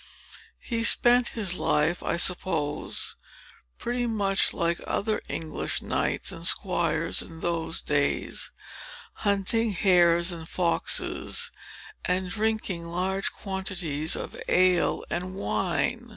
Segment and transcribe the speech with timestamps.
[0.59, 3.15] He spent his life, I suppose,
[3.77, 8.49] pretty much like other English knights and squires in those days,
[9.17, 11.51] hunting hares and foxes,
[12.03, 16.09] and drinking large quantities of ale and wine.